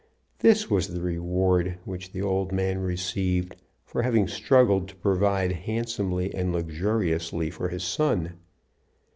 This 0.39 0.67
was 0.67 0.87
the 0.87 0.99
reward 0.99 1.77
which 1.85 2.11
the 2.11 2.23
old 2.23 2.51
man 2.51 2.79
received 2.79 3.55
for 3.85 4.01
having 4.01 4.27
struggled 4.27 4.87
to 4.87 4.95
provide 4.95 5.51
handsomely 5.51 6.33
and 6.33 6.51
luxuriously 6.51 7.51
for 7.51 7.69
his 7.69 7.83
son! 7.83 8.33